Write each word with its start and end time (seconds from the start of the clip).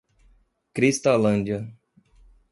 Cristalândia 0.73 1.77